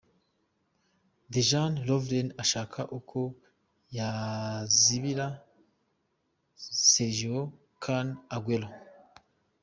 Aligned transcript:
Dejan 1.33 1.73
Lovren 1.87 2.29
ashaka 2.43 2.81
uko 2.97 3.19
yazibira 3.97 5.27
Sergio 6.89 7.39
Kun 7.83 8.07
Aguero. 8.35 8.69